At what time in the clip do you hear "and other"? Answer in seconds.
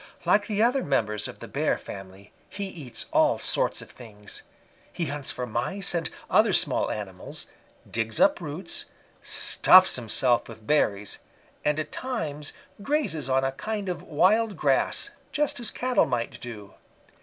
5.93-6.53